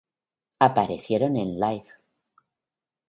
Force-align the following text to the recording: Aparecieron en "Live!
Aparecieron 0.57 1.37
en 1.37 1.59
"Live! 1.59 1.85